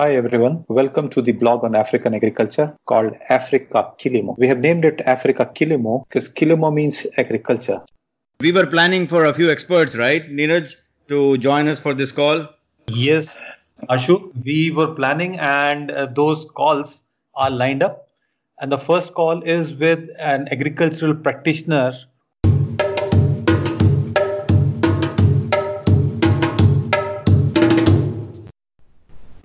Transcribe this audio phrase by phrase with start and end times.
[0.00, 0.64] Hi everyone.
[0.68, 4.34] Welcome to the blog on African agriculture called Africa Kilimo.
[4.38, 7.82] We have named it Africa Kilimo because Kilimo means agriculture.
[8.40, 10.74] We were planning for a few experts, right, Neeraj,
[11.08, 12.48] to join us for this call?
[12.88, 13.38] Yes,
[13.90, 17.04] Ashu, we were planning and uh, those calls
[17.34, 18.08] are lined up.
[18.58, 21.92] And the first call is with an agricultural practitioner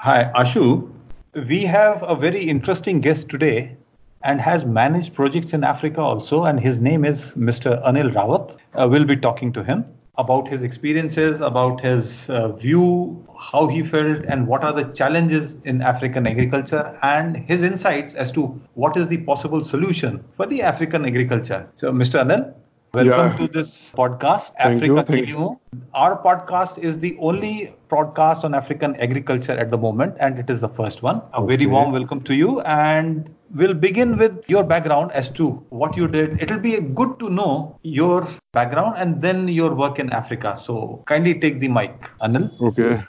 [0.06, 0.88] Hi, Ashu.
[1.34, 3.76] We have a very interesting guest today
[4.22, 6.44] and has managed projects in Africa also.
[6.44, 7.84] And his name is Mr.
[7.84, 8.56] Anil Rawat.
[8.76, 9.84] Uh, we'll be talking to him
[10.20, 15.58] about his experiences, about his uh, view, how he felt, and what are the challenges
[15.64, 20.62] in African agriculture, and his insights as to what is the possible solution for the
[20.62, 21.68] African agriculture.
[21.78, 22.24] So, Mr.
[22.24, 22.54] Anil,
[22.96, 23.38] Welcome yeah.
[23.40, 25.60] to this podcast, Thank Africa Kilimo.
[25.94, 30.62] Our podcast is the only podcast on African agriculture at the moment, and it is
[30.62, 31.18] the first one.
[31.34, 31.58] A okay.
[31.58, 32.62] very warm welcome to you.
[32.62, 36.42] And we'll begin with your background as to what you did.
[36.42, 40.56] It'll be good to know your background and then your work in Africa.
[40.56, 42.50] So kindly take the mic, Anil.
[42.62, 43.04] Okay.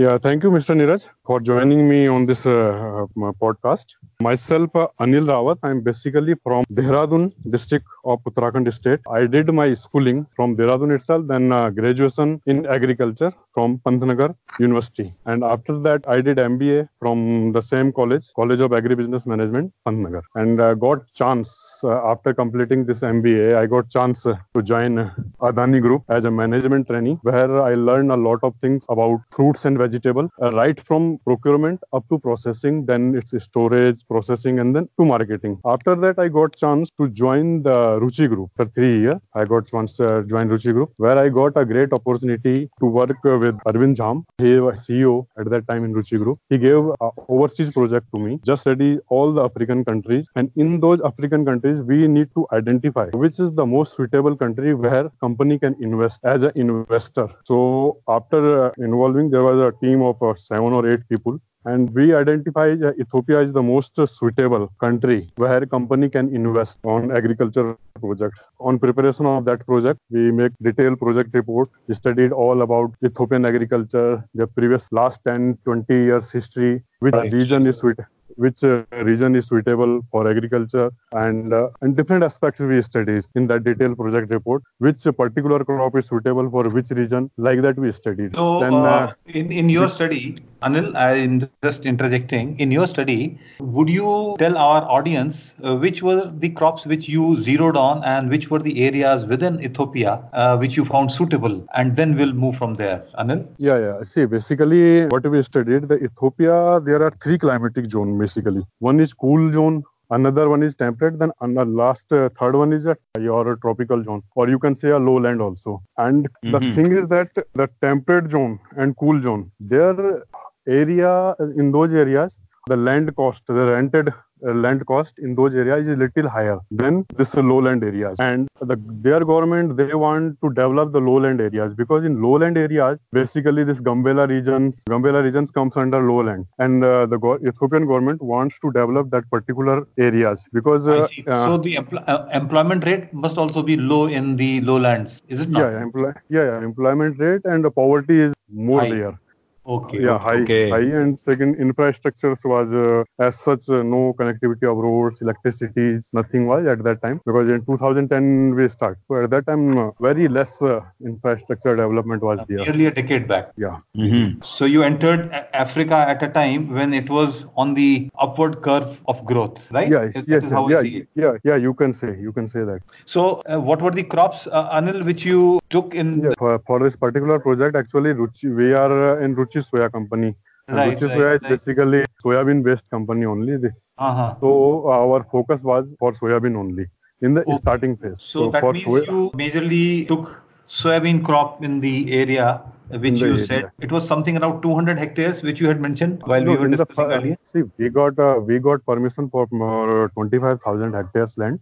[0.00, 0.74] Yeah, thank you, Mr.
[0.74, 3.96] Neeraj, for joining me on this uh, uh, podcast.
[4.22, 5.58] Myself, uh, Anil Rawat.
[5.62, 9.00] I'm basically from Dehradun district of Uttarakhand state.
[9.10, 15.12] I did my schooling from Dehradun itself, then uh, graduation in agriculture from Pantnagar University.
[15.26, 20.22] And after that, I did MBA from the same college, College of Agribusiness Management, Pantnagar.
[20.34, 25.80] And uh, got chance uh, after completing this MBA, I got chance to join Adani
[25.80, 29.78] Group as a management trainee, where I learned a lot of things about fruits and
[29.78, 35.04] vegetable, uh, right from procurement up to processing, then its storage, processing, and then to
[35.04, 35.58] marketing.
[35.64, 39.20] After that, I got chance to join the Ruchi Group for three years.
[39.34, 43.22] I got chance to join Ruchi Group, where I got a great opportunity to work
[43.24, 44.24] with Arvind Jam.
[44.38, 46.38] He was CEO at that time in Ruchi Group.
[46.48, 50.80] He gave an overseas project to me, just study all the African countries, and in
[50.80, 55.58] those African countries we need to identify which is the most suitable country where company
[55.58, 57.28] can invest as an investor.
[57.44, 61.90] So after uh, involving, there was a team of uh, seven or eight people and
[61.94, 67.76] we identify uh, Ethiopia is the most suitable country where company can invest on agriculture
[68.00, 68.40] project.
[68.60, 71.68] On preparation of that project, we make detailed project report.
[71.86, 77.30] We studied all about Ethiopian agriculture, the previous last 10, 20 years history, which right.
[77.30, 82.60] region is suitable which uh, region is suitable for agriculture and uh, and different aspects
[82.60, 87.30] we studied in that detailed project report which particular crop is suitable for which region
[87.36, 88.34] like that we studied.
[88.34, 90.36] So then, uh, in in your study
[90.68, 91.36] anil i'm
[91.66, 93.38] just interjecting in your study
[93.76, 98.28] would you tell our audience uh, which were the crops which you zeroed on and
[98.28, 101.56] which were the areas within ethiopia uh, which you found suitable?
[101.74, 103.04] And then we'll move from there.
[103.18, 103.46] Anil?
[103.58, 104.02] Yeah yeah.
[104.02, 108.62] See basically what we studied the ethiopia there are three climatic zones basically.
[108.78, 112.86] One is cool zone, another one is temperate then the last uh, third one is
[112.86, 116.52] a, your tropical zone or you can say a lowland also and mm-hmm.
[116.52, 120.24] the thing is that the temperate zone and cool zone their
[120.68, 125.86] area in those areas the land cost the rented uh, land cost in those areas
[125.86, 130.50] is a little higher than this lowland areas and the, their government they want to
[130.50, 135.76] develop the lowland areas because in lowland areas basically this gambela regions gambela regions comes
[135.76, 140.88] under lowland and uh, the go- ethiopian government wants to develop that particular areas because
[140.88, 145.22] uh, uh, so the empl- uh, employment rate must also be low in the lowlands
[145.28, 145.60] is it not?
[145.60, 148.90] yeah, empl- yeah yeah employment rate and the poverty is more High.
[148.90, 149.20] there
[149.66, 150.02] Okay.
[150.02, 150.70] Yeah, high, okay.
[150.70, 156.46] high and second infrastructures was uh, as such uh, no connectivity of roads, electricity, nothing
[156.46, 158.98] was at that time because in 2010 we start.
[159.06, 162.58] So at that time uh, very less uh, infrastructure development was there.
[162.58, 163.50] Nearly a decade back.
[163.56, 163.78] Yeah.
[163.96, 164.40] Mm-hmm.
[164.42, 169.24] So you entered Africa at a time when it was on the upward curve of
[169.26, 169.90] growth, right?
[169.90, 171.56] Yeah, yes, yes, yeah, yeah, yeah.
[171.56, 172.80] You can say, you can say that.
[173.04, 176.22] So uh, what were the crops, uh, Anil, which you took in?
[176.22, 180.34] Yeah, for, for this particular project, actually, Ruchi, we are in Ruchi Ruchi Soya Company.
[180.68, 181.42] Right, Ruchi right, Soya right.
[181.42, 183.56] is basically soybean based company only.
[183.56, 183.74] This.
[183.98, 184.34] Uh-huh.
[184.40, 186.86] So our focus was for soybean only
[187.22, 187.58] in the Okay.
[187.58, 188.14] starting phase.
[188.18, 193.26] So, that for means soya- you majorly took soybean crop in the area which the
[193.26, 193.46] you area.
[193.46, 196.64] said it was something around 200 hectares which you had mentioned while No, we were
[196.66, 197.36] in the discussing earlier.
[197.44, 201.60] See, we got uh, we got permission for uh, 25,000 hectares land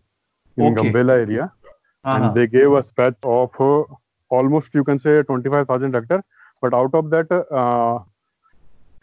[0.57, 0.93] in Okay.
[0.93, 1.51] Gambela area,
[2.05, 2.17] Uh-huh.
[2.17, 3.83] and they gave us patch of uh,
[4.39, 6.23] almost you can say 25,000 hectares.
[6.61, 7.99] But out of that, uh,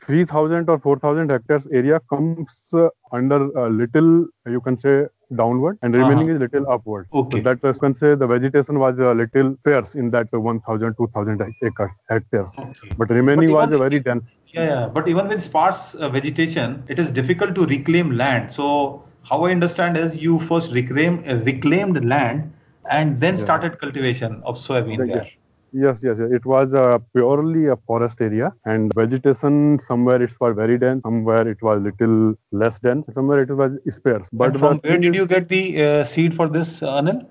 [0.05, 5.05] 3,000 or 4,000 hectares area comes uh, under a little you can say
[5.35, 7.07] downward and remaining is little upward.
[7.13, 7.37] Okay.
[7.37, 10.95] So that uh, you can say the vegetation was a little sparse in that 1,000,
[10.97, 12.89] 2,000 acres hectares, Okay.
[12.97, 14.25] but remaining But was very dense.
[14.47, 14.87] Yeah, yeah.
[14.87, 18.53] But even with sparse uh, vegetation, it is difficult to reclaim land.
[18.53, 22.53] So how I understand is you first reclaimed uh, reclaimed land
[22.89, 23.43] and then Yeah.
[23.43, 25.27] started cultivation of soybean Yeah, there.
[25.77, 26.29] Yes, yes, yes.
[26.31, 31.47] It was uh, purely a forest area, and vegetation somewhere it was very dense, somewhere
[31.49, 34.29] it was little less dense, somewhere it was sparse.
[34.31, 37.25] But the from where did you get the uh, seed for this, uh, Anil?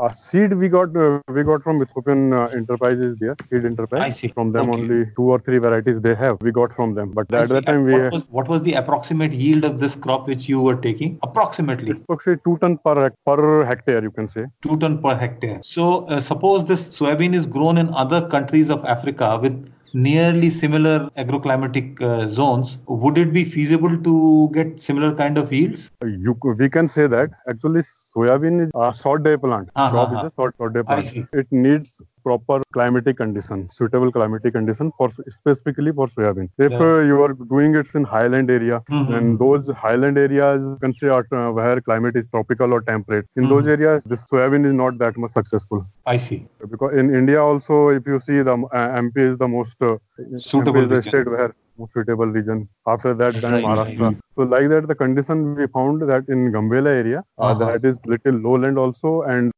[0.00, 4.02] Uh, seed we got uh, we got from Ethiopian uh, enterprises there, seed enterprise.
[4.02, 4.28] I see.
[4.28, 4.80] From them Okay.
[4.80, 6.38] only two or three varieties they have.
[6.40, 9.32] We got from them, but at that time we what, was, what was the approximate
[9.32, 11.18] yield of this crop which you were taking?
[11.22, 14.46] Approximately it's actually two ton per per hectare you can say.
[14.62, 15.60] two ton per hectare.
[15.62, 19.60] So uh, suppose this soybean is grown in other countries of Africa with
[19.92, 22.78] nearly similar agroclimatic uh, zones.
[22.86, 25.90] Would it be feasible to get similar kind of yields?
[26.02, 27.82] You we can say that actually
[28.14, 29.68] soybean is a short day plant.
[29.76, 30.26] Uh-huh, Crop uh-huh.
[30.26, 31.28] is a short, short day plant.
[31.32, 36.48] It needs proper climatic condition, suitable climatic condition for specifically for soybean.
[36.58, 36.80] If Yes.
[36.80, 39.14] uh, you are doing it in highland area, Mhm.
[39.18, 40.66] and those highland areas
[41.00, 43.26] say are, uh, where climate is tropical or temperate.
[43.36, 43.72] In those Mhm.
[43.76, 45.86] areas, this soybean is not that much successful.
[46.06, 46.40] I see.
[46.74, 49.96] Because in India also, if you see the uh, MP is the most uh,
[50.36, 52.68] Suitable the state where most suitable region.
[52.86, 54.08] After that, then Right, Maharashtra.
[54.08, 54.16] right.
[54.36, 57.66] So like that, the condition we found that in Gambela area, uh, Uh-huh.
[57.66, 59.52] that is little lowland also and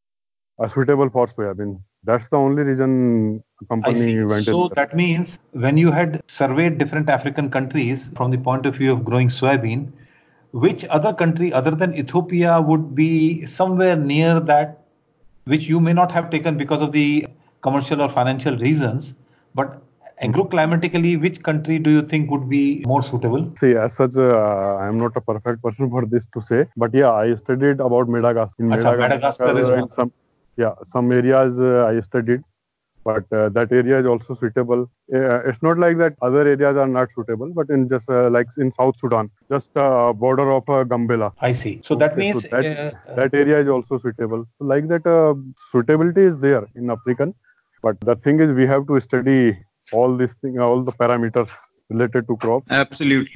[0.63, 1.81] uh, suitable for soybean.
[2.05, 7.51] That's the only reason company went So that means when you had surveyed different African
[7.51, 9.93] countries from the point of view of growing soybean,
[10.53, 14.83] which other country other than Ethiopia would be somewhere near that,
[15.45, 17.27] which you may not have taken because of the
[17.63, 19.15] commercial or financial reasons,
[19.55, 19.82] but
[20.23, 23.53] agroclimatically, which country do you think would be more suitable?
[23.59, 26.95] See, as such, uh, I am not a perfect person for this to say, but
[26.95, 28.63] yeah, I studied about Madagascar.
[28.63, 29.91] In Acha, Madagascar is one.
[29.91, 30.13] some,
[30.57, 32.43] yeah, some areas uh, I studied,
[33.05, 34.91] but uh, that area is also suitable.
[35.13, 38.47] Uh, it's not like that other areas are not suitable, but in just uh, like
[38.59, 41.33] in South Sudan, just uh, border of uh, Gambela.
[41.41, 41.81] I see.
[41.85, 44.47] So that Okay, so means that, uh, that area is also suitable.
[44.59, 45.35] So like that, uh,
[45.73, 47.35] suitability is there in African,
[47.83, 49.59] but the thing is we have to study
[49.93, 51.51] all these things, all the parameters
[51.91, 52.65] related to crop.
[52.71, 53.35] Absolutely.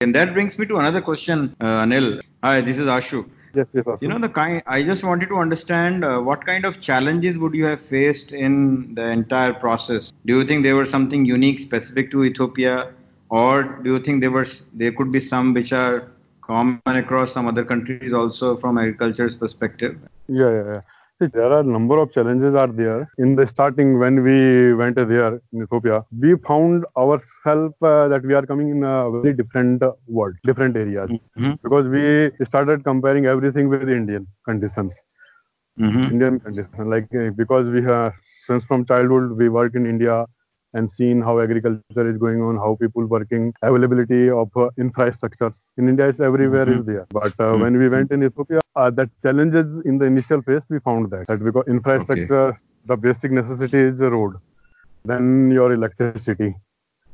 [0.00, 2.20] And that brings me to another question, uh, Anil.
[2.42, 3.28] Hi, this is Ashu.
[3.54, 4.02] Yes, yes, Asim.
[4.02, 4.62] You know, the kind.
[4.66, 8.94] I just wanted to understand uh, what kind of challenges would you have faced in
[8.94, 10.12] the entire process.
[10.26, 12.92] Do you think there was something unique, specific to Ethiopia,
[13.30, 16.12] or do you think there was there could be some which are
[16.46, 19.96] common across some other countries also from agriculture's perspective?
[20.28, 20.80] Yeah, yeah, yeah.
[21.20, 23.08] See, there are a number of challenges are there.
[23.18, 28.34] In the starting, when we went there in Ethiopia, we found ourselves uh, that we
[28.34, 31.58] are coming in a very different uh, world, different areas, Mhm.
[31.62, 34.94] because we started comparing everything with Indian conditions,
[35.78, 36.04] Mm-hmm.
[36.12, 36.86] Indian conditions.
[36.94, 38.12] Like uh, because we have
[38.46, 40.26] since from childhood we work in India
[40.74, 45.88] and seen how agriculture is going on, how people working, availability of uh, infrastructures in
[45.88, 47.06] India is everywhere is there.
[47.10, 50.78] But uh, when we went in Ethiopia, uh, that challenges in the initial phase we
[50.80, 54.34] found that that because infrastructure, the basic necessity is the road,
[55.04, 56.54] then your electricity.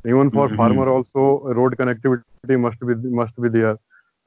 [0.07, 0.57] Even for Mhm.
[0.57, 1.23] farmer also,
[1.59, 3.77] road connectivity must be must be there,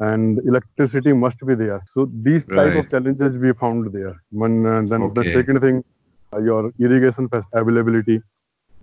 [0.10, 1.80] and electricity must be there.
[1.94, 4.14] So these type of challenges we found there.
[4.46, 5.84] One, uh, then the second thing,
[6.34, 7.30] uh, your irrigation
[7.64, 8.22] availability.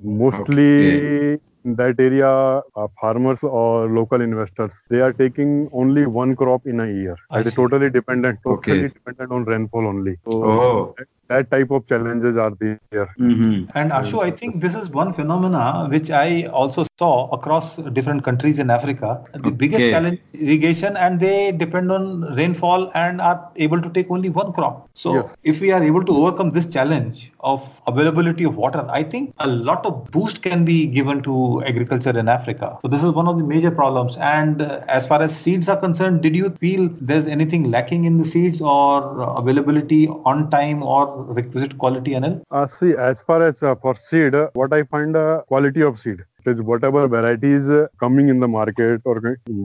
[0.00, 2.28] Mostly in that area,
[2.76, 7.16] uh, farmers or local investors, they are taking only one crop in a year.
[7.30, 8.88] I It is totally dependent, totally Okay.
[8.88, 10.16] dependent on rainfall only.
[10.24, 10.94] So Oh.
[11.28, 12.80] That, that type of challenges are there.
[12.92, 13.70] Mm-hmm.
[13.74, 18.58] And Ashu, I think this is one phenomena which I also saw across different countries
[18.58, 19.24] in Africa.
[19.32, 24.10] The biggest challenge is irrigation, and they depend on rainfall and are able to take
[24.10, 24.88] only one crop.
[24.94, 25.36] So, Yes.
[25.42, 29.46] if we are able to overcome this challenge of availability of water, I think a
[29.46, 32.78] lot of boost can be given to agriculture in Africa.
[32.82, 34.16] So, this is one of the major problems.
[34.18, 38.18] And uh, as far as seeds are concerned, did you feel there's anything lacking in
[38.18, 42.42] the seeds or availability on time or requisite quality, Anil?
[42.50, 45.98] Uh, see, as far as uh, for seed, uh, what I find uh, quality of
[46.00, 46.20] seed.
[46.50, 49.16] is whatever varieties uh, coming in the market or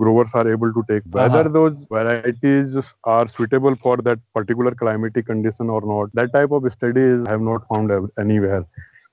[0.01, 1.03] growers are able to take.
[1.11, 1.53] Whether Uh-huh.
[1.55, 7.25] those varieties are suitable for that particular climatic condition or not, that type of studies
[7.27, 8.61] I have not found anywhere.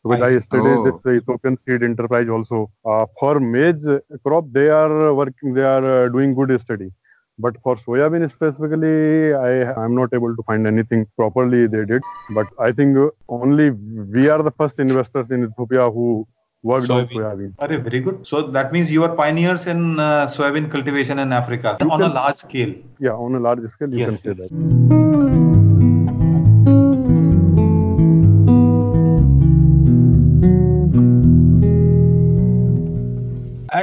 [0.03, 0.85] Because I I, studied Oh.
[0.87, 2.59] this Ethiopian seed enterprise also.
[2.85, 3.87] Uh, for maize
[4.27, 6.91] crop, they are working, they are uh, doing good study.
[7.39, 12.03] But for soybean specifically, I am not able to find anything properly they did.
[12.31, 12.97] But I think
[13.29, 16.27] only we are the first investors in Ethiopia who
[16.63, 17.53] worked on soybean.
[17.61, 18.27] Okay, very good.
[18.27, 22.37] So that means you are pioneers in uh, soybean cultivation in Africa on a large
[22.37, 22.75] scale.
[23.01, 24.51] Yeah, on a large scale, you yes, can say yes.
[24.51, 25.24] that.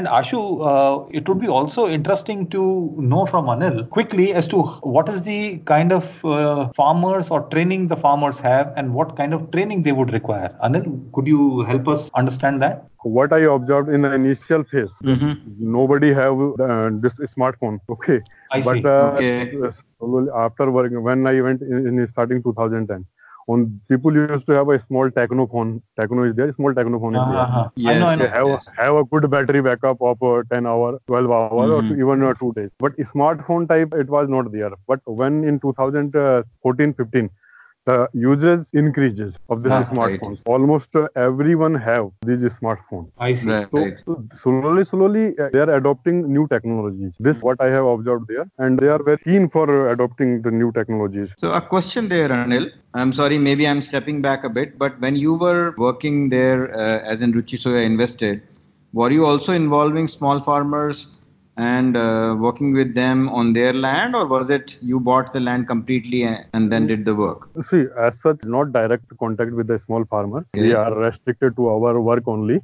[0.02, 2.62] And Ashu, uh, it would be also interesting to
[2.98, 7.88] know from Anil quickly as to what is the kind of uh, farmers or training
[7.88, 10.58] the farmers have and what kind of training they would require.
[10.64, 12.88] Anil, could you help us understand that?
[13.04, 15.34] What I observed in the initial phase, mm-hmm.
[15.60, 17.78] nobody have uh, this smartphone.
[17.92, 18.84] Okay, I but see.
[18.84, 20.30] Uh, okay.
[20.36, 23.06] after working, when I went in, in starting 2010,
[23.48, 25.82] on people used to have a small technophone.
[26.00, 27.40] Tecno is there, small Tecno phone is there.
[27.40, 27.70] Uh-huh.
[27.76, 28.28] Yes, I know, I know.
[28.28, 28.68] Have, yes.
[28.78, 31.92] have a good battery backup of uh, 10 hour, 12 hours, mm-hmm.
[31.92, 32.70] or even uh, two days.
[32.80, 34.72] But smartphone type, it was not there.
[34.88, 37.30] But when in 2014, 15,
[37.86, 40.42] the usage increases of these ah, smartphones.
[40.46, 40.54] Right.
[40.54, 43.10] Almost uh, everyone have these smartphones.
[43.18, 43.50] I see.
[43.50, 43.98] Right, so, right.
[44.06, 47.16] so, slowly, slowly, uh, they are adopting new technologies.
[47.20, 50.52] This what I have observed there, and they are very keen for uh, adopting the
[50.52, 51.34] new technologies.
[51.38, 52.72] So a question there, Anil.
[52.94, 57.00] I'm sorry, maybe I'm stepping back a bit, but when you were working there uh,
[57.00, 58.42] as in Ruchi Soya invested,
[58.94, 61.08] were you also involving small farmers?
[61.70, 65.68] And uh, working with them on their land or was it you bought the land
[65.68, 70.04] completely and then did the work see as such not direct contact with the small
[70.06, 70.64] farmers okay.
[70.66, 72.60] we are restricted to our work only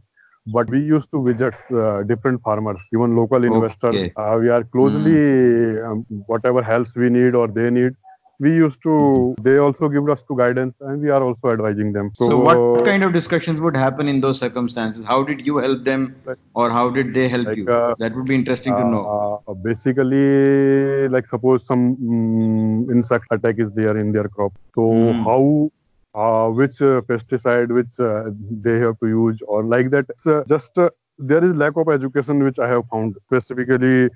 [0.56, 4.12] but we used to visit uh, different farmers even local investors okay.
[4.16, 5.92] uh, we are closely mm.
[5.92, 7.94] um, whatever helps we need or they need
[8.40, 12.12] we used to they also give us to guidance and we are also advising them.
[12.16, 15.06] So, so what kind of discussions would happen in those circumstances?
[15.06, 16.16] How did you help them
[16.54, 17.68] or how did they help like, you?
[17.70, 19.44] uh, that would be interesting uh, to know.
[19.48, 24.54] uh, basically like suppose some um, insect attack is there in their crop.
[24.76, 25.24] So mm.
[25.24, 25.72] how
[26.14, 30.06] uh, which uh, pesticide which uh, they have to use or like that.
[30.20, 30.78] So just
[31.18, 34.08] there is lack of education which i have found specifically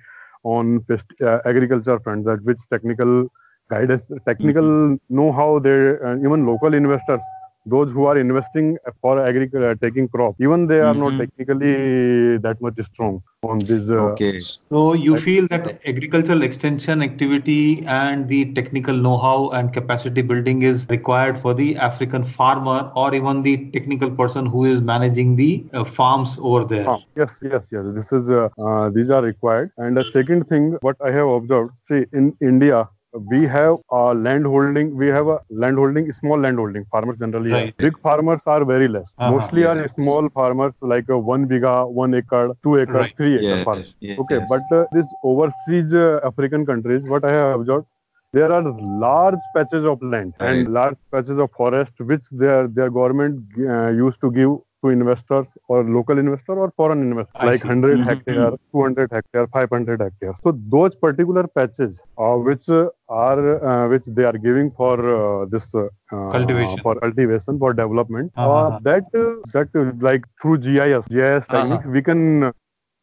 [0.44, 1.06] on pest,
[1.44, 3.28] agriculture front that which technical
[3.74, 5.16] guidance, technical mm-hmm.
[5.20, 7.22] know-how, there uh, even local investors,
[7.64, 11.16] those who are investing for agriculture, uh, taking crop, even they are mm-hmm.
[11.16, 13.88] not technically that much strong on this.
[13.88, 14.38] Uh, okay.
[14.40, 20.86] So you feel that agricultural extension activity and the technical know-how and capacity building is
[20.88, 25.84] required for the African farmer or even the technical person who is managing the uh,
[25.84, 26.88] farms over there.
[26.88, 27.84] Ah, yes, yes, yes.
[27.98, 29.70] This is uh, uh, these are required.
[29.76, 34.46] And the second thing, what I have observed, see in India we have a land
[34.46, 37.76] holding we have a land holding small land holding farmers generally right.
[37.76, 42.14] big farmers are very less uh-huh, mostly are small farmers like a one bigha one
[42.14, 43.16] acre two acre right.
[43.16, 44.48] three acre yes, farmers yes, okay yes.
[44.48, 47.86] but uh, this overseas uh, african countries what i have observed
[48.32, 48.62] there are
[48.98, 50.54] large patches of land right.
[50.54, 55.46] and large patches of forest which their their government uh, used to give to investors
[55.68, 57.68] or local investor or foreign investor, I like see.
[57.68, 58.08] 100 mm-hmm.
[58.08, 60.34] hectare, 200 hectare, 500 hectare.
[60.42, 64.96] So those particular patches, uh, which uh, are uh, which they are giving for
[65.42, 65.88] uh, this uh,
[66.30, 68.80] cultivation for cultivation for development, uh-huh.
[68.82, 69.04] that
[69.52, 69.68] that
[70.00, 71.80] like through GIS, GIS uh-huh.
[71.86, 72.52] we can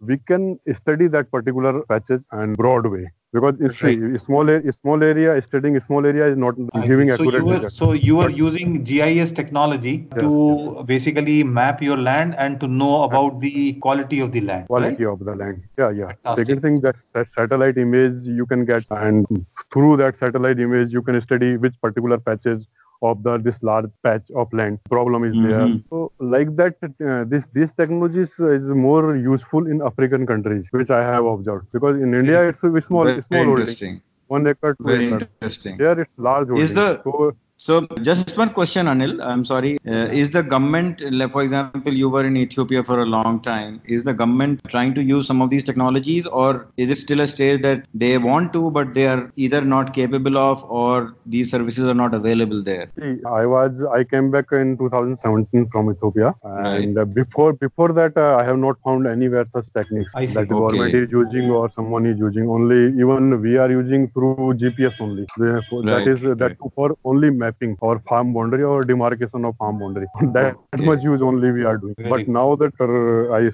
[0.02, 4.02] we can study that particular patches and broad way because it's right.
[4.02, 7.14] a small small area studying a small area is not I giving see.
[7.14, 10.86] accurate so you, were, so you are using gis technology yes, to yes.
[10.86, 15.14] basically map your land and to know about the quality of the land quality right?
[15.14, 16.48] of the land yeah yeah Fantastic.
[16.48, 16.96] second thing that
[17.28, 22.18] satellite image you can get and through that satellite image you can study which particular
[22.18, 22.68] patches
[23.02, 25.50] of the this large patch of land problem is mm-hmm.
[25.50, 30.90] there so like that uh, this these technologies is more useful in african countries which
[30.90, 34.90] i have observed because in india it's a small Very small holding one acre two
[34.92, 35.28] Very acre.
[35.28, 36.66] interesting there it's large holding.
[36.66, 39.22] is the so so just one question, Anil.
[39.22, 39.78] I'm sorry.
[39.86, 41.02] Uh, is the government,
[41.34, 43.82] for example, you were in Ethiopia for a long time.
[43.86, 47.28] Is the government trying to use some of these technologies, or is it still a
[47.28, 51.84] stage that they want to, but they are either not capable of, or these services
[51.84, 52.90] are not available there?
[52.98, 57.14] See, I was I came back in 2017 from Ethiopia, and right.
[57.14, 60.34] before before that, uh, I have not found anywhere such techniques I see.
[60.36, 60.62] that okay.
[60.62, 62.48] government is using or someone is using.
[62.48, 65.28] Only even we are using through GPS only.
[65.38, 65.62] Right.
[65.92, 66.74] That is that right.
[66.74, 70.08] for only mapping or farm boundary or demarcation of farm boundary.
[70.34, 70.56] that
[70.92, 71.96] much use only we are doing.
[71.98, 73.52] Very but now that uh, I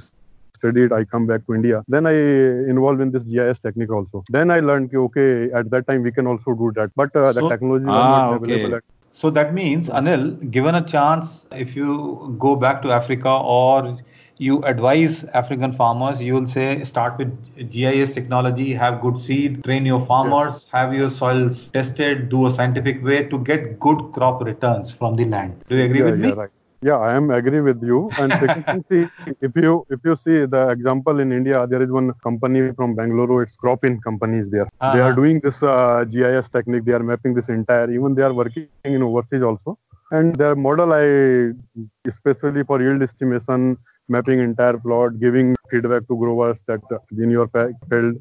[0.55, 1.83] studied, I come back to India.
[1.87, 2.13] Then I
[2.73, 4.23] involved in this GIS technique also.
[4.29, 6.91] Then I learned, okay, at that time we can also do that.
[6.95, 8.53] But uh, so, the technology ah, was not okay.
[8.53, 8.75] available.
[8.77, 8.83] At-
[9.13, 13.97] so that means, Anil, given a chance, if you go back to Africa or
[14.37, 19.85] you advise African farmers, you will say start with GIS technology, have good seed, train
[19.85, 24.91] your farmers, have your soils tested, do a scientific way to get good crop returns
[24.91, 25.55] from the land.
[25.69, 26.31] Do you agree yeah, with me?
[26.31, 26.49] Right.
[26.81, 28.09] Yeah, I am agree with you.
[28.19, 28.31] And
[28.89, 29.07] see,
[29.41, 33.41] if you if you see the example in India, there is one company from Bangalore.
[33.41, 34.67] It's Cropin companies there.
[34.81, 34.93] Uh-huh.
[34.93, 36.85] They are doing this uh, GIS technique.
[36.85, 37.89] They are mapping this entire.
[37.89, 39.79] Even they are working in overseas also.
[40.11, 41.53] And their model, I
[42.07, 46.81] especially for yield estimation, mapping entire plot, giving feedback to growers that
[47.17, 48.15] in your field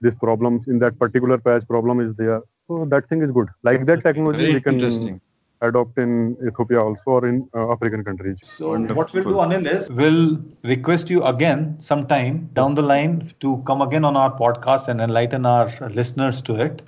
[0.00, 2.42] this problem in that particular patch problem is there.
[2.68, 3.48] So that thing is good.
[3.62, 5.20] Like that technology Very we can
[5.62, 8.38] adopt in Ethiopia also or in uh, African countries.
[8.42, 8.96] So Wonderful.
[8.96, 13.82] what we'll do, Anil, is we'll request you again sometime down the line to come
[13.82, 16.82] again on our podcast and enlighten our listeners to it.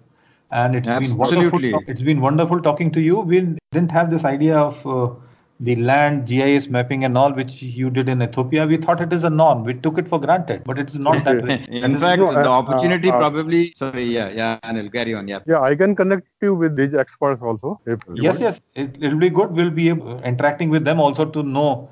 [0.52, 1.08] And it's Absolutely.
[1.08, 1.90] been wonderful.
[1.90, 3.20] It's been wonderful talking to you.
[3.20, 5.14] We didn't have this idea of uh,
[5.62, 9.22] the land GIS mapping and all, which you did in Ethiopia, we thought it is
[9.22, 9.64] a norm.
[9.64, 11.64] We took it for granted, but it is not that way.
[11.70, 13.72] in fact, no, the uh, opportunity uh, probably.
[13.76, 15.28] Sorry, yeah, yeah, Anil, carry on.
[15.28, 15.38] Yeah.
[15.46, 17.80] Yeah, I can connect you with these experts also.
[18.14, 19.52] yes, yes, it will be good.
[19.52, 21.90] We'll be interacting with them also to know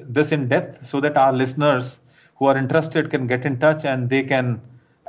[0.00, 2.00] this in depth, so that our listeners
[2.36, 4.60] who are interested can get in touch and they can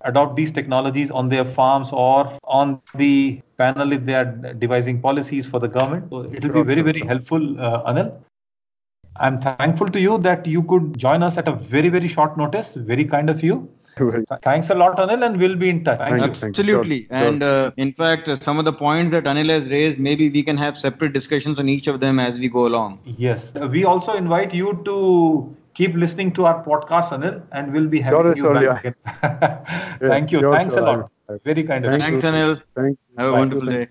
[0.03, 5.48] adopt these technologies on their farms or on the panel if they are devising policies
[5.48, 6.10] for the government.
[6.10, 8.13] So it will be very, very helpful, uh, Anil.
[9.17, 12.74] I'm thankful to you that you could join us at a very, very short notice.
[12.75, 13.69] Very kind of you.
[14.41, 16.00] Thanks a lot, Anil, and we'll be in touch.
[16.00, 17.01] Thank Absolutely.
[17.01, 17.07] Sure.
[17.12, 20.41] And uh, in fact, uh, some of the points that Anil has raised, maybe we
[20.41, 23.00] can have separate discussions on each of them as we go along.
[23.05, 23.53] Yes.
[23.53, 28.19] We also invite you to keep listening to our podcast, Anil, and we'll be having
[28.19, 29.95] sure, you sure, back yeah.
[30.09, 30.39] Thank you.
[30.39, 31.11] Sure, Thanks a lot.
[31.43, 31.99] Very kind of you.
[31.99, 32.61] Thanks, Anil.
[32.75, 33.17] Thank you.
[33.17, 33.39] Have a Bye.
[33.39, 33.87] wonderful day.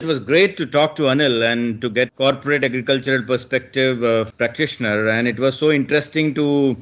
[0.00, 5.08] It was great to talk to Anil and to get corporate agricultural perspective of practitioner
[5.08, 6.76] and it was so interesting to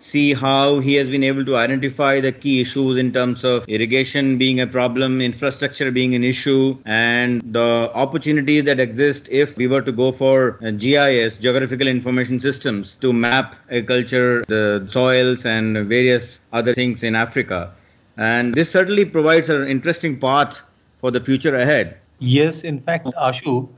[0.00, 4.38] see how he has been able to identify the key issues in terms of irrigation
[4.38, 9.82] being a problem, infrastructure being an issue, and the opportunities that exist if we were
[9.82, 16.40] to go for uh, GIS, Geographical Information Systems, to map agriculture, the soils, and various
[16.52, 17.72] other things in Africa.
[18.16, 20.60] And this certainly provides an interesting path
[21.00, 21.98] for the future ahead.
[22.18, 23.68] Yes, in fact, Ashu,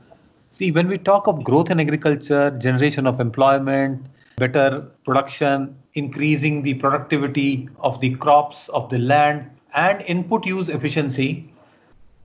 [0.51, 6.73] see, when we talk of growth in agriculture, generation of employment, better production, increasing the
[6.75, 11.53] productivity of the crops, of the land, and input use efficiency,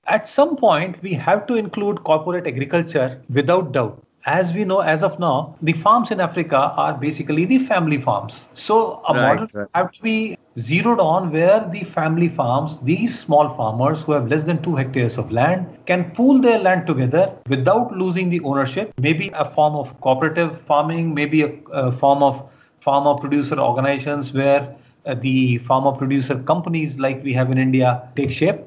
[0.07, 4.03] at some point we have to include corporate agriculture without doubt.
[4.25, 8.49] As we know, as of now, the farms in Africa are basically the family farms.
[8.53, 9.67] So a right, model right.
[9.73, 14.43] have to be zeroed on where the family farms, these small farmers who have less
[14.43, 18.93] than two hectares of land, can pool their land together without losing the ownership.
[18.97, 22.43] Maybe a form of cooperative farming, maybe a, a form of
[22.81, 28.31] farmer producer organizations where uh, the farmer producer companies like we have in India take
[28.31, 28.59] shape.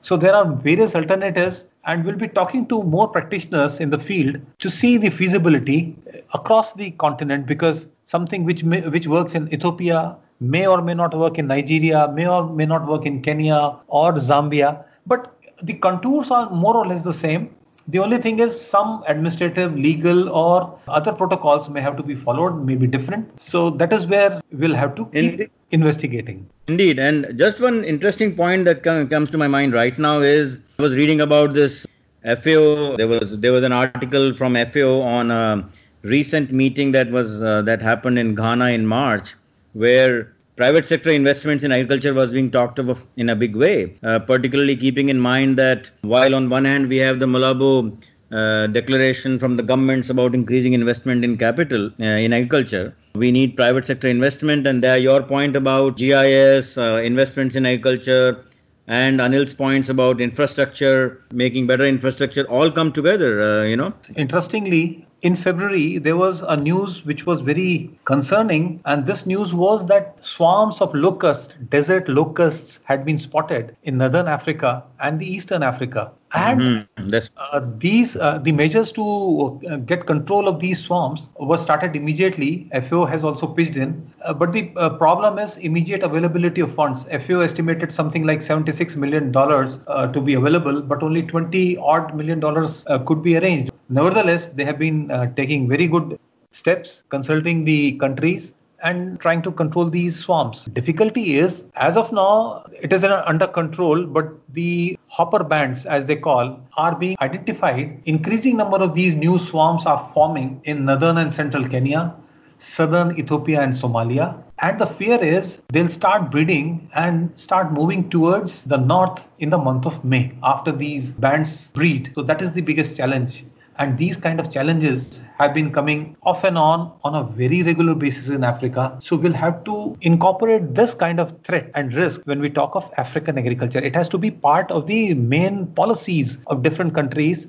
[0.00, 4.40] So there are various alternatives and we'll be talking to more practitioners in the field
[4.58, 5.96] to see the feasibility
[6.34, 11.16] across the continent because something which may, which works in Ethiopia may or may not
[11.16, 16.30] work in Nigeria, may or may not work in Kenya or Zambia, but the contours
[16.30, 17.54] are more or less the same.
[17.88, 22.62] The only thing is some administrative, legal, or other protocols may have to be followed,
[22.64, 23.40] may be different.
[23.40, 25.50] So that is where we'll have to keep Indeed.
[25.70, 26.46] investigating.
[26.66, 26.98] Indeed.
[26.98, 30.94] And just one interesting point that comes to my mind right now is I was
[30.96, 31.86] reading about this
[32.24, 32.96] FAO.
[32.96, 35.66] There was there was an article from FAO on a
[36.02, 39.34] recent meeting that was uh, that happened in Ghana in March,
[39.72, 44.18] where private sector investments in agriculture was being talked of in a big way, uh,
[44.18, 47.96] particularly keeping in mind that while on one hand we have the Malabo
[48.32, 52.94] uh, declaration from the governments about increasing investment in capital uh, in agriculture.
[53.14, 58.44] We need private sector investment, and there your point about GIS, uh, investments in agriculture,
[58.88, 63.40] and Anil's points about infrastructure, making better infrastructure, all come together.
[63.40, 63.92] Uh, you know.
[64.16, 69.86] Interestingly, in February, there was a news which was very concerning, and this news was
[69.86, 75.62] that swarms of locusts, desert locusts, had been spotted in northern Africa and the eastern
[75.62, 76.12] Africa.
[76.34, 77.28] And mm-hmm.
[77.36, 82.68] uh, these, uh, the measures to uh, get control of these swarms were started immediately.
[82.82, 87.04] FAO has also pitched in, uh, but the uh, problem is immediate availability of funds.
[87.04, 92.14] FAO estimated something like 76 million dollars uh, to be available, but only 20 odd
[92.14, 93.72] million dollars could be arranged.
[93.88, 96.18] Nevertheless, they have been uh, taking very good
[96.50, 100.64] steps, consulting the countries and trying to control these swarms.
[100.66, 106.16] Difficulty is, as of now, it is under control, but the hopper bands, as they
[106.16, 108.00] call, are being identified.
[108.04, 112.14] Increasing number of these new swarms are forming in northern and central Kenya,
[112.58, 114.42] southern Ethiopia and Somalia.
[114.60, 119.58] And the fear is they'll start breeding and start moving towards the north in the
[119.58, 122.12] month of May after these bands breed.
[122.16, 123.44] So that is the biggest challenge.
[123.80, 127.94] And these kind of challenges have been coming off and on on a very regular
[127.94, 128.98] basis in Africa.
[129.00, 132.92] So we'll have to incorporate this kind of threat and risk when we talk of
[132.96, 133.78] African agriculture.
[133.78, 137.46] It has to be part of the main policies of different countries.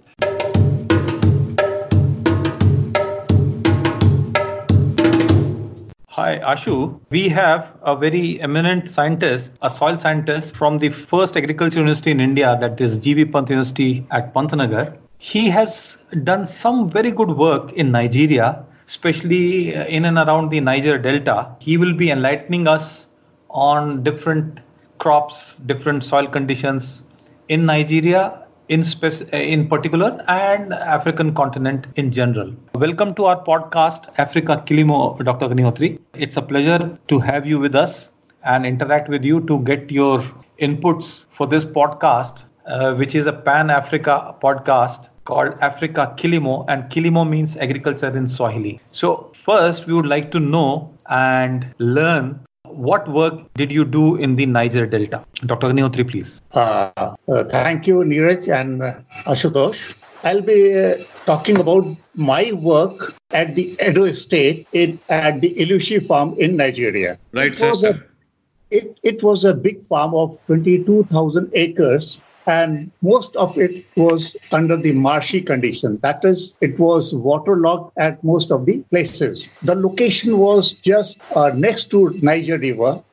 [6.10, 7.00] Hi, Ashu.
[7.10, 12.20] We have a very eminent scientist, a soil scientist from the first agriculture university in
[12.20, 14.96] India, that is GB Pant University at Pantnagar.
[15.22, 20.62] He has done some very good work in Nigeria, especially uh, in and around the
[20.62, 21.56] Niger Delta.
[21.60, 23.08] He will be enlightening us
[23.50, 24.62] on different
[24.98, 27.04] crops, different soil conditions
[27.50, 32.54] in Nigeria in spec- uh, in particular and African continent in general.
[32.76, 35.50] Welcome to our podcast, Africa Kilimo, Dr.
[35.50, 36.00] Agnihotri.
[36.14, 38.10] It's a pleasure to have you with us
[38.44, 40.24] and interact with you to get your
[40.60, 46.84] inputs for this podcast, uh, which is a Pan Africa podcast called Africa Kilimo, and
[46.84, 48.80] Kilimo means agriculture in Swahili.
[48.92, 54.36] So, first, we would like to know and learn what work did you do in
[54.36, 55.26] the Niger Delta?
[55.46, 55.68] Dr.
[55.70, 56.42] Agnihotri, please.
[56.52, 56.92] Uh,
[57.28, 58.94] uh, thank you, Neeraj and uh,
[59.26, 59.98] Ashutosh.
[60.24, 66.06] I'll be uh, talking about my work at the Edo Estate in, at the Ilushi
[66.06, 67.18] farm in Nigeria.
[67.32, 67.90] Right, it sir.
[67.92, 74.36] a, it, it was a big farm of 22,000 acres and most of it was
[74.52, 76.00] under the marshy condition.
[76.02, 79.56] That is, it was waterlogged at most of the places.
[79.62, 83.04] The location was just uh, next to Niger River,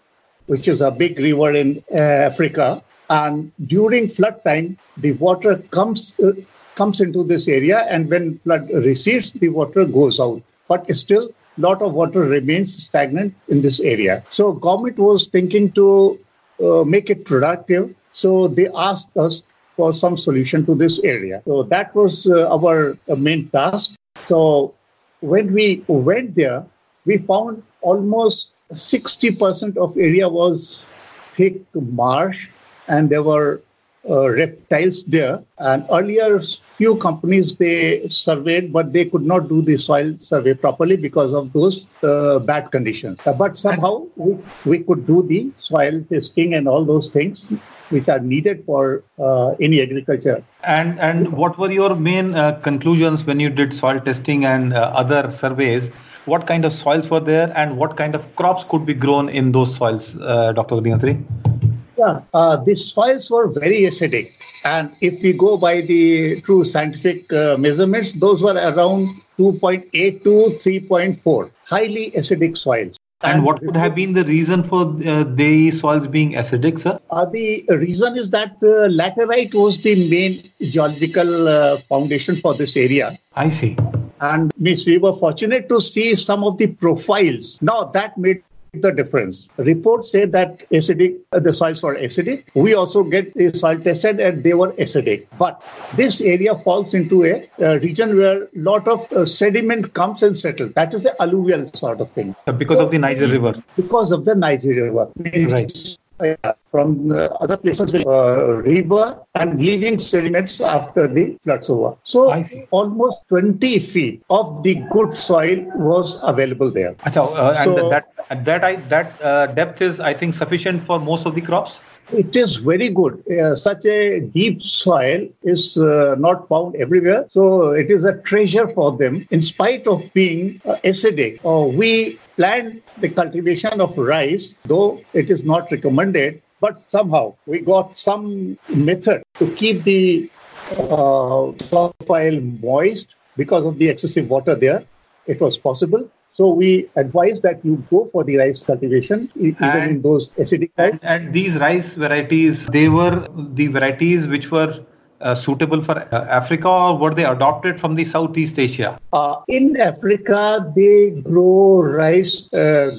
[0.46, 1.98] which is a big river in uh,
[2.30, 2.82] Africa.
[3.10, 6.32] And during flood time, the water comes uh,
[6.74, 10.42] comes into this area, and when flood recedes, the water goes out.
[10.68, 14.22] But still, lot of water remains stagnant in this area.
[14.30, 16.18] So government was thinking to
[16.62, 19.42] uh, make it productive so they asked us
[19.76, 21.42] for some solution to this area.
[21.44, 23.92] So that was uh, our uh, main task.
[24.26, 24.72] So
[25.20, 26.64] when we went there,
[27.04, 30.86] we found almost 60% of area was
[31.34, 32.48] thick marsh
[32.88, 33.60] and there were
[34.08, 35.42] uh, reptiles there.
[35.58, 40.96] And earlier, few companies they surveyed, but they could not do the soil survey properly
[40.96, 43.18] because of those uh, bad conditions.
[43.26, 47.48] Uh, but somehow we, we could do the soil testing and all those things
[47.90, 50.42] which are needed for uh, any agriculture.
[50.64, 54.92] And and what were your main uh, conclusions when you did soil testing and uh,
[54.94, 55.90] other surveys?
[56.24, 59.52] What kind of soils were there, and what kind of crops could be grown in
[59.52, 60.74] those soils, Dr.
[60.74, 61.55] Agnihotri?
[61.96, 64.28] Yeah, uh, the soils were very acidic.
[64.64, 70.30] And if we go by the true scientific uh, measurements, those were around 2.8 to
[70.58, 72.96] 3.4, highly acidic soils.
[73.22, 77.00] And, and what would have been the reason for uh, the soils being acidic, sir?
[77.08, 82.76] Uh, the reason is that uh, laterite was the main geological uh, foundation for this
[82.76, 83.18] area.
[83.34, 83.76] I see.
[84.20, 87.60] And Miss, we were fortunate to see some of the profiles.
[87.62, 89.48] Now that made the difference.
[89.56, 92.46] Reports say that acidic, uh, the soils were acidic.
[92.54, 95.26] We also get the soil tested and they were acidic.
[95.38, 95.62] But
[95.94, 97.46] this area falls into a,
[97.78, 100.72] region where lot of uh, sediment comes and settles.
[100.72, 102.34] That is the alluvial sort of thing.
[102.58, 103.62] Because so, of the Niger River.
[103.76, 105.10] Because of the Niger River.
[105.16, 105.98] Right.
[106.18, 111.94] Uh, from uh, other places with uh, river and leaving sediments after the floods over.
[112.04, 112.32] So
[112.70, 116.94] almost 20 feet of the good soil was available there.
[116.94, 120.98] Achha, uh, so, and that that I, that uh, depth is I think sufficient for
[120.98, 121.82] most of the crops.
[122.12, 123.24] It is very good.
[123.28, 128.96] Uh, such a deep soil is not found everywhere, so it is a treasure for
[128.96, 129.26] them.
[129.30, 131.42] In spite of being acidic,
[131.76, 137.98] we planned the cultivation of rice, though it is not recommended, but somehow we got
[137.98, 140.30] some method to keep the
[140.78, 144.84] uh, soil moist because of the excessive water there.
[145.26, 146.08] It was possible.
[146.36, 150.70] So we advise that you go for the rice cultivation, even and, in those acidic
[150.76, 154.84] and, and these rice varieties, they were the varieties which were
[155.22, 159.00] uh, suitable for uh, Africa or were they adopted from the Southeast Asia?
[159.14, 162.90] Uh, in Africa, they grow rice, uh,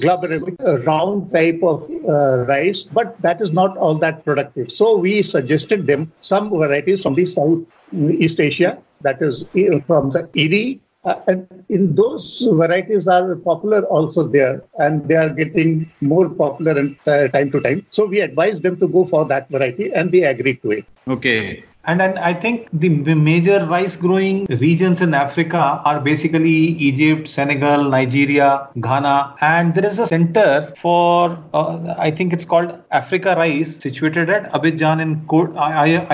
[0.66, 4.72] a round type of uh, rice, but that is not all that productive.
[4.72, 9.46] So we suggested them some varieties from the Southeast Asia, that is
[9.86, 12.26] from the IRRI Uh, and in those
[12.62, 15.70] varieties are popular also there, and they are getting
[16.02, 17.80] more popular in, uh, time to time.
[17.92, 20.86] So we advise them to go for that variety, and they agree to it.
[21.08, 21.64] Okay.
[21.86, 26.58] And, and I think the major rice growing regions in Africa are basically
[26.90, 29.36] Egypt, Senegal, Nigeria, Ghana.
[29.40, 34.52] And there is a center for, uh, I think it's called Africa Rice, situated at
[34.52, 35.56] Abidjan in Côte,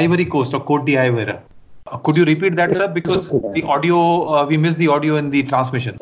[0.03, 1.39] Ivory Coast or Côte d'Ivoire.
[1.93, 2.88] Uh, could you repeat that, sir?
[2.88, 3.97] Because the audio,
[4.36, 5.97] uh, we missed the audio in the transmission.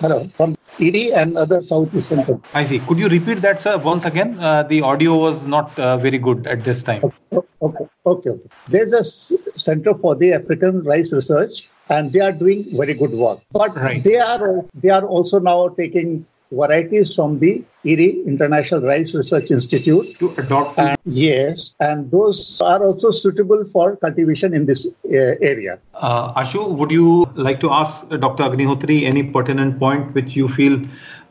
[0.00, 2.78] Hello, from ED and other South Asian I see.
[2.80, 4.38] Could you repeat that, sir, once again?
[4.38, 7.02] Uh, the audio was not uh, very good at this time.
[7.04, 8.30] Okay, okay, okay.
[8.30, 8.48] okay.
[8.68, 13.38] There's a Center for the African Rice Research, and they are doing very good work.
[13.50, 14.04] But right.
[14.04, 20.18] they are they are also now taking varieties from the IRRI International Rice Research Institute
[20.18, 20.78] to adopt.
[20.78, 25.78] And, yes, and those are also suitable for cultivation in this uh, area.
[25.94, 28.44] Uh, Ashu, would you like to ask Dr.
[28.44, 30.80] Agnihotri any pertinent point which you feel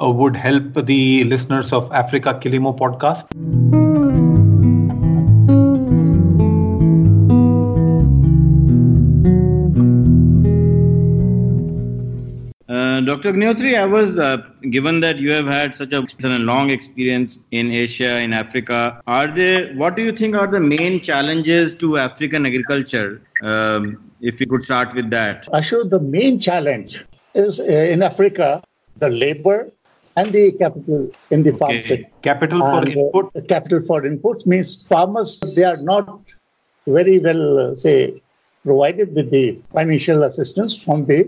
[0.01, 4.09] uh, would help the listeners of Africa Kilimo podcast?
[13.10, 13.34] Dr.
[13.34, 14.38] Agnihotri, I was uh,
[14.69, 19.02] given that you have had such a, such a long experience in Asia, in Africa.
[19.08, 19.74] Are there?
[19.74, 23.19] What do you think are the main challenges to African agriculture?
[23.41, 25.48] Um, if you could start with that.
[25.48, 28.62] Ashu, the main challenge is uh, in Africa
[28.98, 29.72] the labor
[30.15, 32.06] and the capital in the farm sector.
[32.22, 33.32] Capital for and, uh, input.
[33.36, 36.22] Uh, capital for input means farmers they are not
[36.86, 38.22] very well uh, say
[38.63, 41.24] provided with the financial assistance from the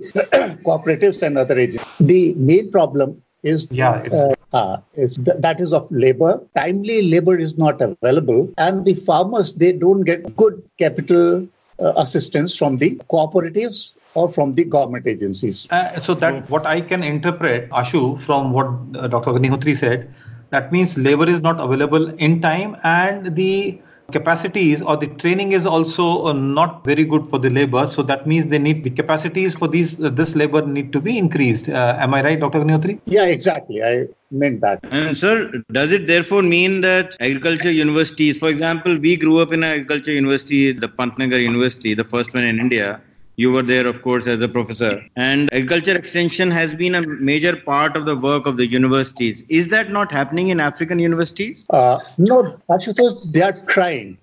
[0.66, 1.86] cooperatives and other agents.
[2.00, 6.42] The main problem is yeah uh, uh, is th- that is of labor.
[6.56, 11.48] Timely labor is not available, and the farmers they don't get good capital
[11.80, 15.68] uh, assistance from the cooperatives or from the government agencies.
[15.72, 19.32] Uh, so that what I can interpret, Ashu, from what uh, Dr.
[19.32, 20.14] Agnihotri said,
[20.50, 25.66] that means labor is not available in time, and the capacities or the training is
[25.66, 27.88] also uh, not very good for the labor.
[27.88, 31.18] So that means they need the capacities for these uh, this labor need to be
[31.18, 31.70] increased.
[31.70, 33.00] Uh, am i right dr Agnihotri?
[33.06, 33.84] yeah exactly.
[33.84, 34.80] I meant that.
[34.84, 39.64] And sir does it therefore mean that agriculture universities for example we grew up in
[39.64, 43.02] an agriculture university the pantnagar university the first one in india
[43.36, 45.04] you were there, of course, as a professor.
[45.16, 49.44] And agriculture extension has been a major part of the work of the universities.
[49.50, 51.66] Is that not happening in African universities?
[51.70, 54.18] Uh, no, Ashutosh, they are trying.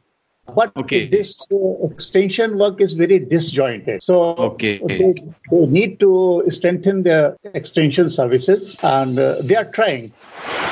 [0.55, 1.07] But okay.
[1.07, 4.03] this uh, extension work is very disjointed.
[4.03, 4.81] So okay.
[4.87, 5.15] they,
[5.51, 10.11] they need to strengthen their extension services and uh, they are trying.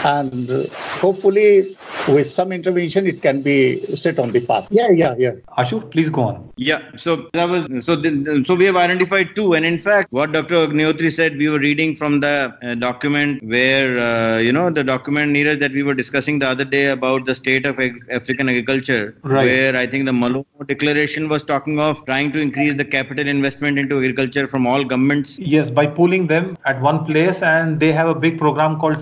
[0.04, 0.62] And uh,
[1.00, 1.62] hopefully
[2.08, 4.68] with some intervention, it can be set on the path.
[4.70, 5.32] Yeah, yeah, yeah.
[5.58, 6.52] Ashu, please go on.
[6.56, 6.82] Yeah.
[6.96, 7.96] So that was so.
[7.96, 10.54] The, so we have identified two, and in fact, what Dr.
[10.66, 15.32] Agnihotri said, we were reading from the uh, document where uh, you know the document
[15.32, 19.16] Neeraj that we were discussing the other day about the state of ag- African agriculture,
[19.22, 19.44] right.
[19.44, 23.78] where I think the Malabo Declaration was talking of trying to increase the capital investment
[23.78, 25.38] into agriculture from all governments.
[25.38, 29.00] Yes, by pooling them at one place, and they have a big program called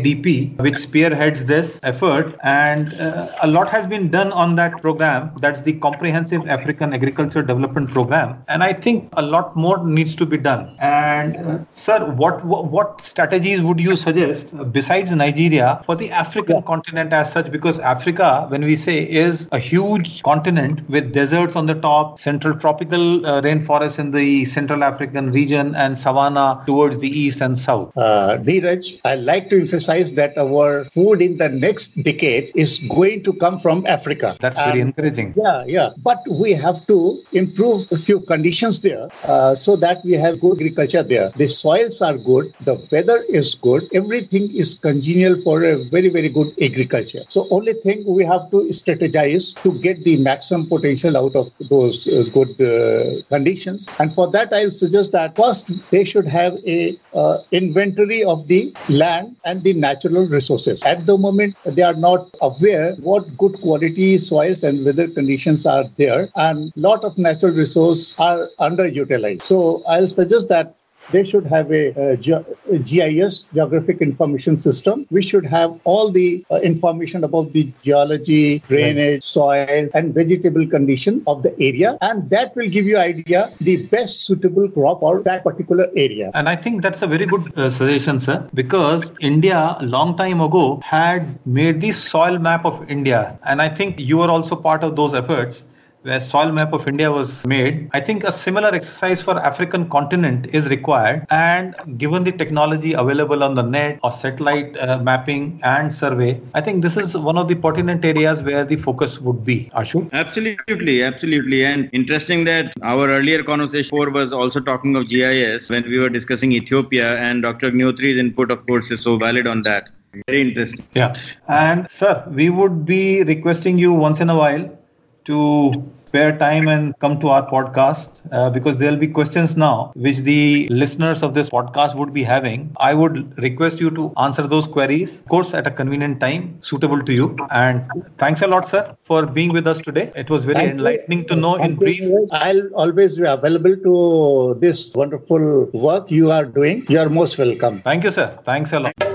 [0.00, 5.32] CAADP, which spearheads this effort and uh, a lot has been done on that program.
[5.40, 10.26] That's the Comprehensive African Agriculture Development Program, and I think a lot more needs to
[10.26, 10.76] be done.
[10.80, 16.62] And uh, sir, what, what strategies would you suggest besides Nigeria for the African yeah.
[16.62, 17.50] continent as such?
[17.50, 22.58] Because Africa, when we say, is a huge continent with deserts on the top, central
[22.58, 27.96] tropical uh, rainforests in the Central African region, and savanna towards the east and south.
[27.96, 33.22] Uh, Neeraj, I like to emphasize that our food in the next decade is going
[33.24, 34.36] to come from Africa.
[34.38, 35.34] That's very encouraging.
[35.36, 35.90] Yeah, yeah.
[35.96, 40.60] But we have to improve a few conditions there uh, so that we have good
[40.60, 41.30] agriculture there.
[41.30, 46.28] The soils are good, the weather is good, everything is congenial for a very, very
[46.28, 47.22] good agriculture.
[47.28, 52.06] So only thing we have to strategize to get the maximum potential out of those
[52.06, 53.88] uh, good uh, conditions.
[53.98, 58.74] And for that, I'll suggest that first they should have a uh, inventory of the
[58.88, 60.82] land and the natural resources.
[60.82, 65.84] At the moment, they are not aware what good quality soils and weather conditions are
[65.96, 69.42] there and lot of natural resources are underutilized.
[69.42, 70.76] So I'll suggest that
[71.10, 75.06] they should have a, GIS, Geographic Information System.
[75.10, 81.22] We should have all the uh, information about the geology, drainage, soil, and vegetable condition
[81.26, 85.44] of the area, and that will give you idea the best suitable crop for that
[85.44, 86.30] particular area.
[86.34, 90.80] And I think that's a very good uh, suggestion, sir, because India long time ago
[90.84, 94.96] had made the soil map of India, and I think you are also part of
[94.96, 95.64] those efforts
[96.02, 100.48] where soil map of India was made, I think a similar exercise for African continent
[100.52, 101.26] is required.
[101.30, 106.60] And given the technology available on the net or satellite uh, mapping and survey, I
[106.60, 109.70] think this is one of the pertinent areas where the focus would be.
[109.74, 110.10] Ashu?
[110.12, 111.64] Absolutely, absolutely.
[111.64, 116.52] And interesting that our earlier conversation was also talking of GIS when we were discussing
[116.52, 117.70] Ethiopia, and Dr.
[117.70, 119.88] Agnihotri's input, of course, is so valid on that.
[120.26, 120.84] Very interesting.
[120.94, 121.16] Yeah.
[121.48, 124.78] And sir, we would be requesting you once in a while
[125.24, 125.72] to
[126.12, 130.68] spare time and come to our podcast uh, because there'll be questions now which the
[130.68, 132.70] listeners of this podcast would be having.
[132.76, 137.02] I would request you to answer those queries, of course, at a convenient time suitable
[137.02, 137.36] to you.
[137.50, 137.82] And
[138.18, 140.12] thanks a lot, sir, for being with us today.
[140.14, 141.28] It was very Thank enlightening you.
[141.28, 142.28] to know Thank in brief.
[142.32, 146.84] I'll always be available to this wonderful work you are doing.
[146.90, 147.80] You are most welcome.
[147.80, 148.38] Thank you, sir.
[148.44, 149.11] Thanks a lot.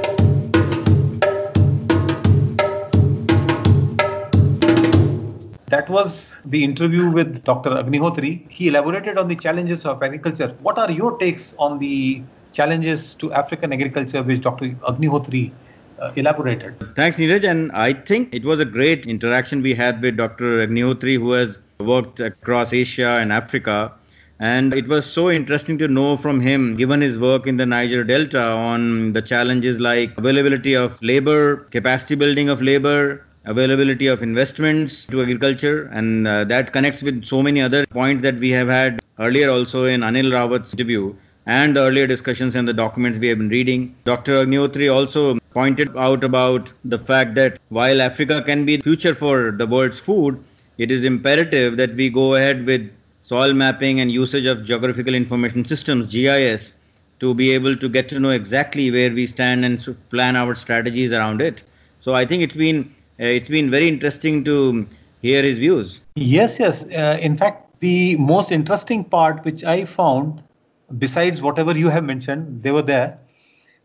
[5.69, 7.71] That was the interview with Dr.
[7.71, 8.49] Agnihotri.
[8.49, 10.55] He elaborated on the challenges of agriculture.
[10.61, 14.67] What are your takes on the challenges to African agriculture, which Dr.
[14.91, 15.51] Agnihotri
[15.99, 16.95] uh, elaborated?
[16.95, 17.43] Thanks, Neeraj.
[17.43, 20.65] And I think it was a great interaction we had with Dr.
[20.65, 23.91] Agnihotri, who has worked across Asia and Africa.
[24.39, 28.05] And it was so interesting to know from him, given his work in the Niger
[28.05, 35.05] Delta, on the challenges like availability of labor, capacity building of labor, availability of investments
[35.05, 39.01] to agriculture, and uh, that connects with so many other points that we have had
[39.19, 41.15] earlier also in Anil Rawat's interview
[41.47, 43.95] and earlier discussions and the documents we have been reading.
[44.03, 44.45] Dr.
[44.45, 49.51] Agnihotri also pointed out about the fact that while Africa can be the future for
[49.51, 50.43] the world's food,
[50.77, 55.63] it is imperative that we go ahead with soil mapping and usage of geographical information
[55.63, 56.73] systems, GIS,
[57.21, 61.11] to be able to get to know exactly where we stand and plan our strategies
[61.13, 61.63] around it.
[62.01, 64.87] So I think it's been it's been very interesting to
[65.21, 66.01] hear his views.
[66.15, 66.83] Yes, yes.
[66.83, 70.43] Uh, in fact, the most interesting part which I found,
[70.97, 73.19] besides whatever you have mentioned, they were there,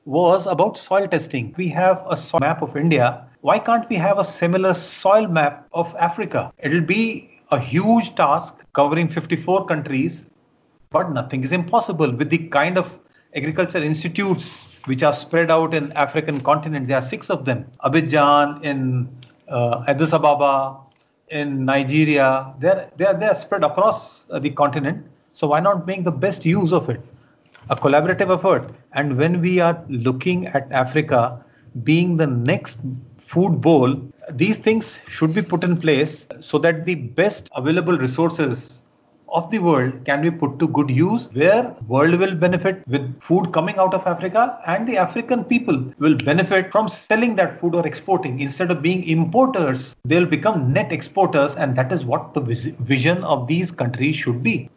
[0.04, 1.54] was about soil testing.
[1.56, 3.26] We have a soil map of India.
[3.40, 6.52] Why can't we have a similar soil map of Africa?
[6.58, 10.26] It'll be a huge task covering 54 countries,
[10.90, 12.98] but nothing is impossible with the kind of
[13.34, 16.88] agriculture institutes which are spread out in African continent.
[16.88, 17.66] There are six of them.
[17.84, 19.08] Abidjan in
[19.52, 20.82] uh, Addis Ababa,
[21.32, 22.54] in Nigeria.
[22.58, 25.06] They're, they're, they're spread across uh, the continent.
[25.32, 27.00] So why not make the best use of it?
[27.70, 28.74] A collaborative effort.
[28.92, 31.42] And when we are looking at Africa
[31.84, 32.80] being the next
[33.18, 38.81] food bowl, these things should be put in place so that the best available resources
[39.32, 43.52] of the world can be put to good use where world will benefit with food
[43.52, 47.86] coming out of africa and the african people will benefit from selling that food or
[47.86, 48.40] exporting.
[48.40, 53.46] Instead of being importers they'll become net exporters and that is what the vision of
[53.46, 54.68] these countries should be.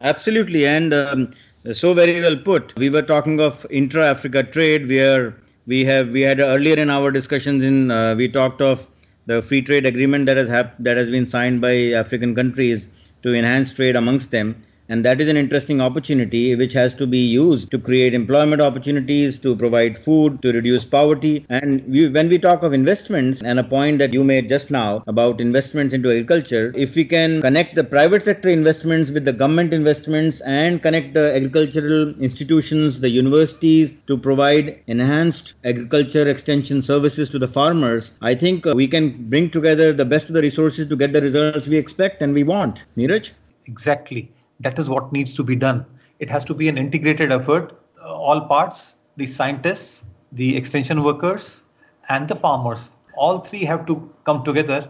[0.00, 0.66] Absolutely.
[0.66, 1.30] And um,
[1.72, 2.76] so very well put.
[2.78, 5.34] We were talking of intra africa trade where
[5.66, 8.86] we have we had earlier in our discussions in uh, we talked of
[9.26, 12.88] the free trade agreement that has hap- that has been signed by african countries
[13.24, 14.62] to enhance trade amongst them.
[14.90, 19.38] And that is an interesting opportunity which has to be used to create employment opportunities,
[19.38, 21.46] to provide food, to reduce poverty.
[21.48, 25.02] And we, when we talk of investments, and a point that you made just now
[25.06, 29.72] about investments into agriculture, if we can connect the private sector investments with the government
[29.72, 37.38] investments and connect the agricultural institutions, the universities to provide enhanced agriculture extension services to
[37.38, 40.96] the farmers, I think uh, we can bring together the best of the resources to
[40.96, 42.84] get the results we expect and we want.
[42.98, 43.30] Neeraj?
[43.66, 45.84] Exactly that is what needs to be done.
[46.18, 47.80] It has to be an integrated effort.
[48.02, 51.62] Uh, all parts, the scientists, the extension workers,
[52.08, 54.88] and the farmers, all three have to come together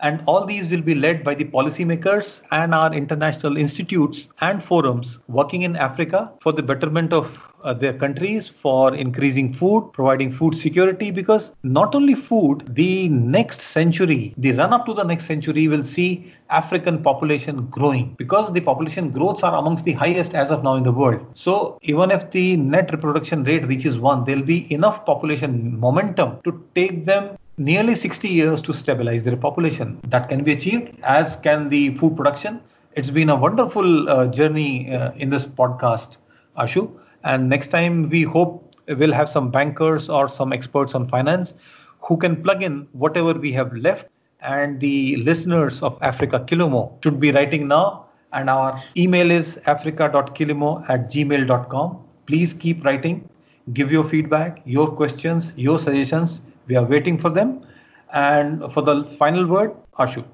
[0.00, 5.20] and all these will be led by the policymakers and our international institutes and forums
[5.28, 10.54] working in Africa for the betterment of uh, their countries, for increasing food, providing food
[10.54, 11.10] security.
[11.10, 15.84] Because not only food, the next century, the run up to the next century, will
[15.84, 20.76] see African population growing because the population growths are amongst the highest as of now
[20.76, 21.26] in the world.
[21.34, 26.64] So even if the net reproduction rate reaches one, there'll be enough population momentum to
[26.74, 30.00] take them nearly 60 years to stabilize their population.
[30.08, 32.60] That can be achieved, as can the food production.
[32.92, 36.16] It's been a wonderful uh, journey uh, in this podcast,
[36.56, 36.90] Ashu.
[37.24, 41.54] And next time, we hope we'll have some bankers or some experts on finance
[42.00, 44.06] who can plug in whatever we have left.
[44.40, 48.06] And the listeners of Africa Kilimo should be writing now.
[48.32, 51.98] And our email is africa.kilimo at gmail.com.
[52.26, 53.28] Please keep writing,
[53.72, 57.66] give your feedback, your questions, your suggestions we are waiting for them.
[58.12, 60.24] And for the final word, Ashu.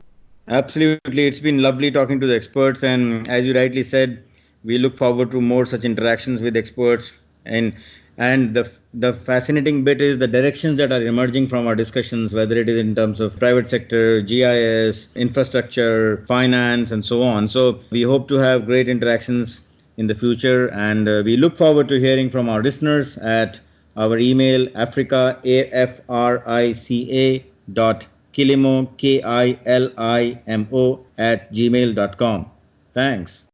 [0.48, 1.26] Absolutely.
[1.26, 2.82] It's been lovely talking to the experts.
[2.82, 4.22] And as you rightly said,
[4.62, 7.12] we look forward to more such interactions with experts.
[7.46, 7.74] And
[8.16, 12.56] and the the fascinating bit is the directions that are emerging from our discussions, whether
[12.56, 17.48] it is in terms of private sector, GIS, infrastructure, finance, and so on.
[17.48, 19.62] So we hope to have great interactions
[19.96, 23.60] in the future, and uh, we look forward to hearing from our listeners at
[23.96, 30.38] our email africa a f r i c a dot kilimo k i l i
[30.46, 32.50] m o at gmail.com.
[32.92, 33.44] Thanks.